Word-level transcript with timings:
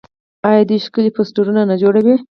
آیا 0.47 0.61
دوی 0.69 0.83
ښکلي 0.85 1.11
پوسټرونه 1.15 1.61
نه 1.69 1.75
جوړوي؟ 1.81 2.15